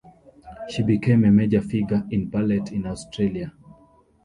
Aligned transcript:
She 0.67 0.81
became 0.81 1.23
a 1.25 1.31
major 1.31 1.61
figure 1.61 2.07
in 2.09 2.25
ballet 2.31 2.63
in 2.71 2.87
Australia. 2.87 3.53